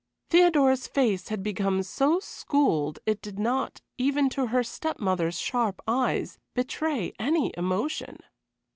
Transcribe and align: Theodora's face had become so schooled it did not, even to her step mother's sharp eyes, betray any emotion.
Theodora's 0.31 0.87
face 0.87 1.27
had 1.27 1.43
become 1.43 1.83
so 1.83 2.19
schooled 2.19 2.97
it 3.05 3.21
did 3.21 3.37
not, 3.37 3.81
even 3.99 4.29
to 4.31 4.47
her 4.47 4.63
step 4.63 4.97
mother's 4.99 5.37
sharp 5.37 5.79
eyes, 5.87 6.39
betray 6.55 7.13
any 7.19 7.51
emotion. 7.55 8.17